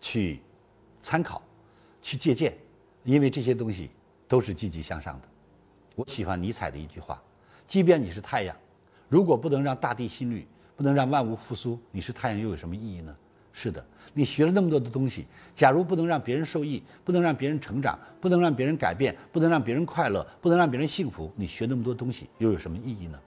[0.00, 0.40] 去
[1.02, 1.42] 参考、
[2.00, 2.56] 去借鉴，
[3.04, 3.90] 因为这些东西
[4.26, 5.28] 都是积极向上的。
[5.94, 7.22] 我喜欢尼采的一句话：
[7.66, 8.56] 即便你是太阳，
[9.08, 13.16] 如果不能让大地心律，不能让万物复苏，你是太阳又有什么意义呢？
[13.52, 13.84] 是的，
[14.14, 15.26] 你学了那么多的东西，
[15.56, 23.20] 假如不能让别人受益，不能让别人成长，不能让别人改变，不能让别人快乐，不能让别人幸福，你学那么多东西又有什么意义呢？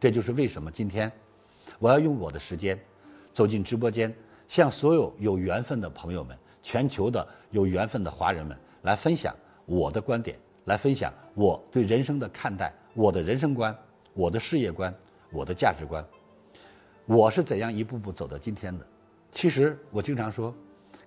[0.00, 1.10] 这就是为什么今天
[1.78, 2.76] 我要用我的时间
[3.32, 4.12] 走进直播间，
[4.48, 9.34] 向所有有缘分的朋友们、全球的有缘分的华人们来分享
[9.64, 13.76] 我的观点，来分享我对人生的看待，我的人生观、
[14.14, 14.94] 我的事业观、
[15.30, 16.04] 我的价值观，
[17.06, 18.86] 我是怎样一步步走到今天的。
[19.32, 20.54] 其实我经常说，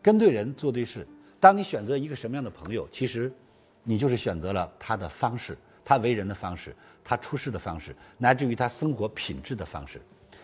[0.01, 1.07] 跟对人做对事。
[1.39, 3.31] 当你选择一个什么样的朋友，其实
[3.83, 10.01] 你就是选择了他的方式，他为人的方式，他处事的方式，乃至于他生活品质的方式。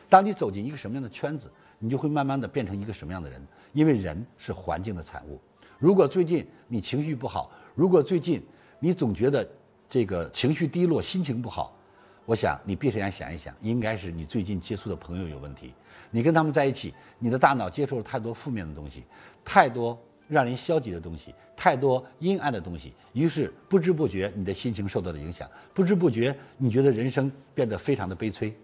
[0.10, 3.46] 当你走进一个什么样的圈子，你就会慢慢的变成一个什么样的人。
[3.74, 5.40] 因为人是环境的产物。
[5.78, 8.42] 如果最近你情绪不好，如果最近
[8.80, 9.48] 你总觉得
[9.90, 11.78] 这个情绪低落、心情不好，
[12.26, 15.74] 我想你闭上眼想一想，应该是你最近接触的朋友有问题。
[16.10, 19.04] 你跟他们在一起，你的大脑接受了太多负面的东西，
[19.44, 28.56] 太多让人消极的东西，太多阴暗的东西，于是不知不觉你的心情受到了影响，不知不觉你觉得人生变得非常的悲催。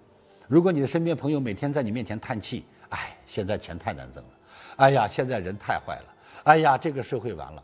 [0.52, 4.30] 如果你的身边朋友每天在你面前叹气，哎，现在钱太难挣了，
[4.76, 7.64] 哎呀，现在人太坏了，哎呀，这个社会完了。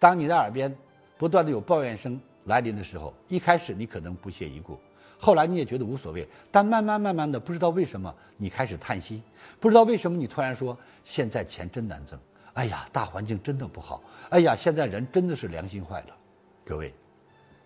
[0.00, 0.76] 当你的耳边
[1.16, 4.76] 不断的有抱怨声来临的时候，一开始你可能不屑一顾。
[5.16, 9.22] 后来你也觉得无所谓，但慢慢慢慢的，不知道为什么你开始叹息，
[9.60, 12.18] 不知道为什么你突然说现在钱真难挣，
[12.54, 16.16] 哎呀，大环境真的不好，哎呀，现在人真的是良心坏了。
[16.64, 16.92] 各位，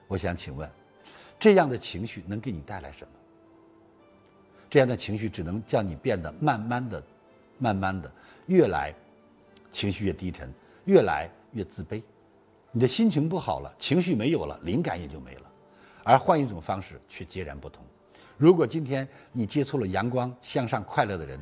[0.08, 0.70] 我想请问，
[1.40, 3.12] 这样的情绪能给你带来什么？
[4.70, 7.02] 这样的情绪只能叫你变得慢慢的、
[7.58, 8.10] 慢慢的
[8.46, 8.94] 越来
[9.72, 10.52] 情绪越低沉，
[10.84, 12.02] 越来越自卑，
[12.70, 15.42] 你的心情不好了，情绪没有了，灵感也就没了。
[16.04, 17.84] 而换一种方式却截然不同。
[18.36, 21.38] 如果今天你接触了阳光、向上、快乐的人，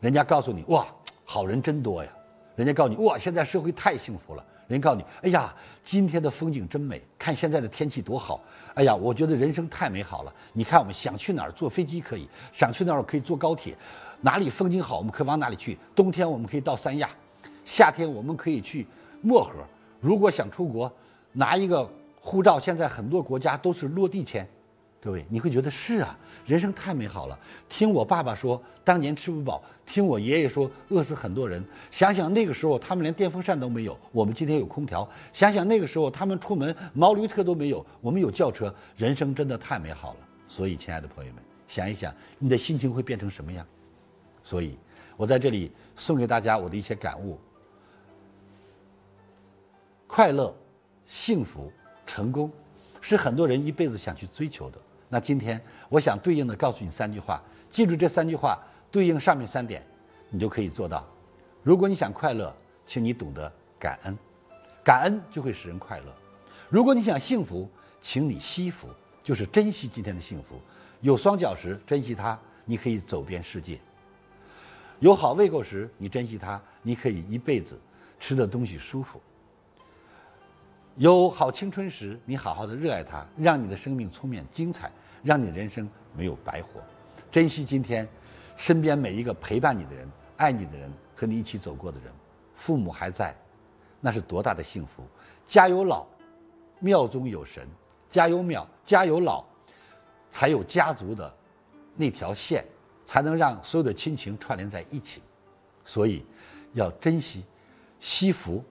[0.00, 0.86] 人家告诉你：“哇，
[1.24, 2.10] 好人真多呀！”
[2.56, 8.40] 人家告诉你：“哇，现在社会太幸福了。”人告诉你：“哎呀，今天的风景真美，看现在的天气多好！”
[8.74, 10.34] 哎呀，我觉得人生太美好了。
[10.52, 13.76] 你看，我们想去哪儿坐飞机可以，想去哪儿可以坐高铁，
[14.20, 15.78] 哪里风景好我们可以往哪里去。
[15.94, 17.08] 冬天我们可以到三亚，
[17.64, 18.86] 夏天我们可以去
[19.20, 19.52] 漠河。
[20.00, 20.92] 如果想出国，
[21.32, 21.88] 拿一个。
[22.24, 24.48] 护照现在很多国家都是落地签，
[25.02, 27.36] 各位你会觉得是啊，人生太美好了。
[27.68, 31.64] 听我爸爸说，当年吃不饱；听我爷爷说，饿死很多人。
[31.90, 35.08] 想想那个时候，他们连电风扇都没有，我们今天有空调。
[35.32, 38.72] 想想那个时候，他们出门毛驴车都没有，我们有轿车。
[38.96, 40.20] 人生真的太美好了。
[40.46, 43.66] 所以，亲爱的朋友们，想一想，你的心情会变成什么样？
[44.44, 44.78] 所以，
[45.16, 47.40] 我在这里送给大家我的一些感悟：
[50.06, 50.54] 快乐、
[51.08, 51.72] 幸福。
[52.06, 52.52] 成功，
[53.00, 54.78] 是很多人一辈子想去追求的。
[55.12, 57.38] 那今天，我想对应的告诉你三句话，
[57.70, 58.58] 记住这三句话，
[58.90, 59.84] 对应上面三点，
[60.30, 61.06] 你就可以做到。
[61.62, 62.50] 如果你想快乐，
[62.86, 64.16] 请你懂得感恩，
[64.82, 66.06] 感恩就会使人快乐。
[66.70, 67.68] 如果你想幸福，
[68.00, 68.88] 请你惜福，
[69.22, 70.58] 就是珍惜今天的幸福。
[71.02, 73.76] 有双脚时，珍惜它，你可以走遍世界；
[74.98, 77.78] 有好胃口时，你珍惜它，你可以一辈子
[78.18, 79.20] 吃的东西舒服。
[80.96, 84.92] 有好青春时，你好好的热爱它，让你的生命充满精彩，
[85.22, 86.82] 让你的人生没有白活。
[87.30, 88.06] 珍惜今天，
[88.58, 92.12] 身边每一个陪伴你的人、爱你的人和你一起走过的人。
[92.54, 93.34] 父母还在，
[94.00, 95.02] 那是多大的幸福！
[95.46, 96.06] 家有老，
[96.78, 97.64] 庙中有神；
[98.10, 99.42] 家有庙，家有老，
[100.30, 101.34] 才有家族的
[101.96, 102.62] 那条线，
[103.06, 105.22] 才能让所有的亲情串联在一起。
[105.86, 106.24] 所以，
[106.74, 107.44] 要珍惜，
[107.98, 108.62] 惜福。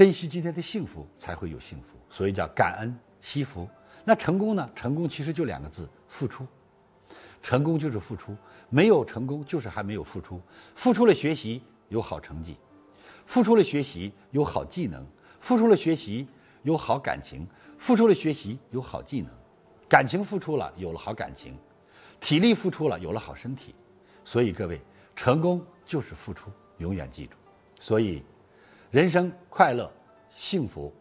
[0.00, 1.88] 珍惜今天的幸福，才会有幸福。
[2.08, 3.68] 所以叫感恩惜福。
[4.02, 4.70] 那成功呢？
[4.74, 6.46] 成功其实就两个字：付出。
[7.42, 8.34] 成功就是付出，
[8.70, 10.40] 没有成功就是还没有付出。
[10.74, 12.56] 付出了学习有好成绩，
[13.26, 15.06] 付出了学习有好技能，
[15.38, 16.26] 付出了学习
[16.62, 19.30] 有好感情，付出了学习有好技能，
[19.86, 21.54] 感情付出了有了好感情，
[22.18, 23.74] 体力付出了有了好身体。
[24.24, 24.80] 所以各位，
[25.14, 27.36] 成功就是付出，永远记住。
[27.78, 28.24] 所以。
[28.90, 29.88] 人生快乐、
[30.30, 30.92] 幸福、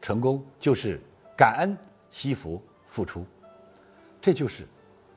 [0.00, 0.98] 成功，就是
[1.36, 1.76] 感恩、
[2.10, 3.26] 惜福、付出，
[4.22, 4.66] 这就是。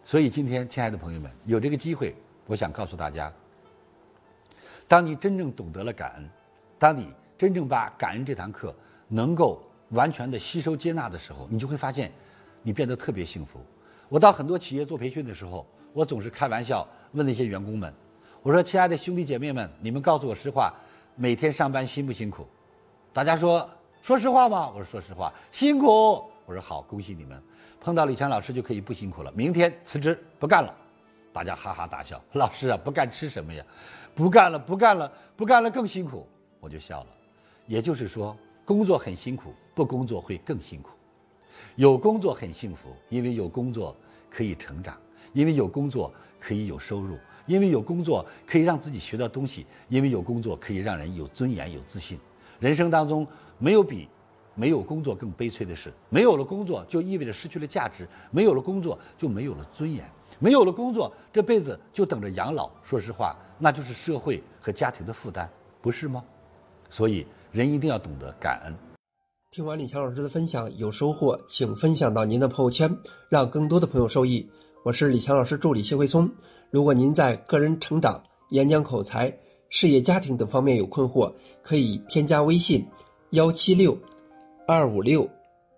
[0.04, 2.14] 所以今天，亲爱的朋友们，有这个机会，
[2.46, 3.32] 我想告诉大家：
[4.86, 6.30] 当你真正懂得了感恩，
[6.78, 7.08] 当你
[7.38, 8.76] 真正把感恩这堂课
[9.08, 12.12] 能够完全的吸收接纳的时候，你就会发现，
[12.62, 13.62] 你变得特别幸福。
[14.10, 17.94] 我到很多企业做培训的时候，我总是开玩笑问那些员工们
[18.44, 20.74] ：“我说，亲爱的兄弟姐妹们，你们告诉我实话。”
[21.16, 22.48] 每天上班辛不辛苦？
[23.12, 23.70] 大家说
[24.02, 24.72] 说实话吗？
[24.76, 25.86] 我说说实话，辛苦。
[26.46, 27.42] 我说好，恭喜你们，
[27.80, 29.32] 碰到李强老师就可以不辛苦了。
[29.34, 30.76] 明天辞职不干了，
[31.32, 32.22] 大家哈哈大笑。
[32.34, 33.64] 老师啊，不干吃什么呀？
[34.16, 36.28] 不干了，不干了，不干了更辛苦。
[36.60, 37.08] 我就笑了。
[37.68, 40.90] 也就是说，工作很辛苦，不工作会更辛苦。
[41.76, 43.96] 有工作很幸福，因为有工作
[44.30, 44.98] 可以成长，
[45.32, 52.20] 因为有工作可以有收入，因为有工作可以让自己学到东西，因为有工作可以让人有尊严、有自信。
[52.60, 54.08] 人生当中没有比
[54.56, 55.92] 没有工作更悲催的事。
[56.10, 60.06] 没有了工作，就意味着失去了价值；没有了工作，就没有了尊严；
[60.40, 62.70] 没有了工作，这辈子就等着养老。
[62.84, 65.50] 说实话，那就是社会和家庭的负担，
[65.82, 66.24] 不是吗？
[66.90, 68.76] 所以，人一定要懂得感恩。
[69.52, 72.98] 听完李强老师的分享，有收获，请分享到您的朋友圈，
[73.30, 74.50] 让更多的朋友受益。
[74.84, 76.32] 我是李强老师助理谢慧聪。
[76.74, 79.32] 如果您在个人成长、演讲口才、
[79.70, 81.32] 事业家庭等方面有困惑，
[81.62, 82.84] 可以添加微信
[83.30, 83.96] 幺七六
[84.68, 85.30] 二五六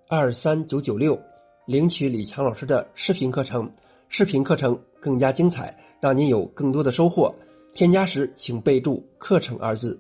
[0.08, 1.20] 二三九九六，
[1.66, 3.70] 领取李强老师的视频课程。
[4.08, 7.36] 视频课程更加精彩，让您有更多的收获。
[7.74, 10.00] 添加时请备注“课程”二字。